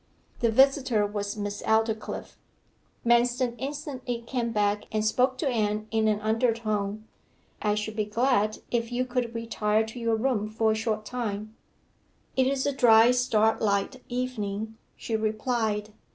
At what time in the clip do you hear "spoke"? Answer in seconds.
5.05-5.37